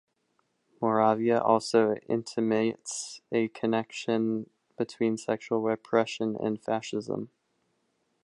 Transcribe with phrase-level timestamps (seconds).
[0.81, 7.29] Moravia also intimates a connection between sexual repression and fascism.